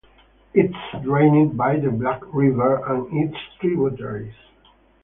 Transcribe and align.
It 0.55 0.71
is 0.71 1.03
drained 1.03 1.55
by 1.55 1.75
the 1.79 1.91
Black 1.91 2.21
River 2.33 2.83
and 2.89 3.07
its 3.29 3.37
tributaries. 3.59 4.33